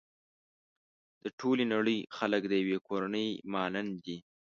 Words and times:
د 1.23 1.25
ټولې 1.39 1.63
نړۍ 1.73 1.99
خلک 2.17 2.41
د 2.47 2.53
يوې 2.63 2.77
کورنۍ 2.87 3.29
مانند 3.53 3.93
دي. 4.05 4.17